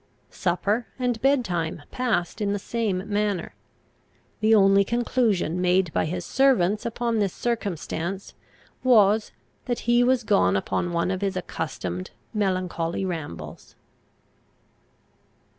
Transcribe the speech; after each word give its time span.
Supper 0.31 0.87
and 0.97 1.21
bed 1.21 1.45
time 1.45 1.83
passed 1.91 2.41
in 2.41 2.53
the 2.53 2.57
same 2.57 3.07
manner. 3.07 3.53
The 4.39 4.55
only 4.55 4.83
conclusion 4.83 5.61
made 5.61 5.93
by 5.93 6.05
his 6.05 6.25
servants 6.25 6.87
upon 6.87 7.19
this 7.19 7.33
circumstance 7.33 8.33
was, 8.83 9.31
that 9.65 9.81
he 9.81 10.03
was 10.03 10.23
gone 10.23 10.55
upon 10.57 10.91
one 10.91 11.11
of 11.11 11.21
his 11.21 11.37
accustomed 11.37 12.09
melancholy 12.33 13.05
rambles. 13.05 13.75